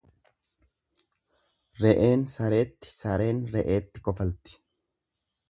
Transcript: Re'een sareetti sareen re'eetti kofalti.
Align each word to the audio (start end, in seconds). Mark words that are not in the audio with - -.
Re'een 1.83 2.23
sareetti 2.33 2.91
sareen 2.95 3.45
re'eetti 3.53 4.05
kofalti. 4.09 4.59